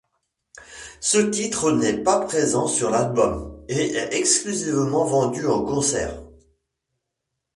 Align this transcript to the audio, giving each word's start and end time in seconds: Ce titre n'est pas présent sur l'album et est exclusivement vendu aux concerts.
Ce 0.99 1.19
titre 1.19 1.71
n'est 1.71 2.01
pas 2.01 2.21
présent 2.21 2.65
sur 2.65 2.89
l'album 2.89 3.63
et 3.67 3.93
est 3.97 4.15
exclusivement 4.15 5.05
vendu 5.05 5.45
aux 5.45 5.63
concerts. 5.63 6.23